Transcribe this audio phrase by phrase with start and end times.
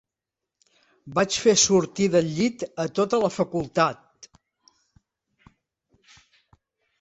[1.17, 4.31] Vaig fer sortir del llit a tota la facultat.